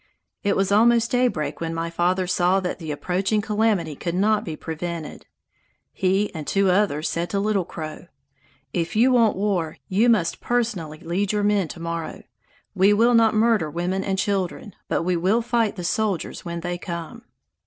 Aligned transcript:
It 0.41 0.55
was 0.55 0.71
almost 0.71 1.11
daybreak 1.11 1.61
when 1.61 1.75
my 1.75 1.91
father 1.91 2.25
saw 2.25 2.59
that 2.61 2.79
the 2.79 2.89
approaching 2.89 3.39
calamity 3.39 3.95
could 3.95 4.15
not 4.15 4.43
be 4.43 4.55
prevented. 4.55 5.27
He 5.93 6.33
and 6.33 6.47
two 6.47 6.71
others 6.71 7.07
said 7.07 7.29
to 7.29 7.39
Little 7.39 7.65
Crow: 7.65 8.07
"If 8.73 8.95
you 8.95 9.11
want 9.11 9.35
war, 9.35 9.77
you 9.89 10.09
must 10.09 10.41
personally 10.41 10.97
lead 11.01 11.33
your 11.33 11.43
men 11.43 11.67
to 11.67 11.79
morrow. 11.79 12.23
We 12.73 12.93
will 12.93 13.13
not 13.13 13.35
murder 13.35 13.69
women 13.69 14.03
and 14.03 14.17
children, 14.17 14.73
but 14.87 15.03
we 15.03 15.15
will 15.15 15.43
fight 15.43 15.75
the 15.75 15.83
soldiers 15.83 16.43
when 16.43 16.61
they 16.61 16.79
come." 16.79 17.21